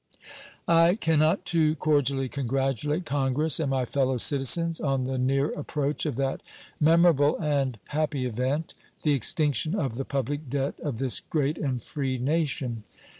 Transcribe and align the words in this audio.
I 0.67 0.95
can 0.95 1.19
not 1.19 1.45
too 1.45 1.75
cordially 1.75 2.27
congratulate 2.27 3.05
Congress 3.05 3.59
and 3.59 3.69
my 3.69 3.85
fellow 3.85 4.17
citizens 4.17 4.81
on 4.81 5.03
the 5.03 5.19
near 5.19 5.51
approach 5.51 6.07
of 6.07 6.15
that 6.15 6.41
memorable 6.79 7.37
and 7.39 7.77
happy 7.89 8.25
event 8.25 8.73
the 9.03 9.13
extinction 9.13 9.75
of 9.75 9.97
the 9.97 10.05
public 10.05 10.49
debt 10.49 10.73
of 10.79 10.97
this 10.97 11.19
great 11.19 11.59
and 11.59 11.83
free 11.83 12.17
nation. 12.17 12.81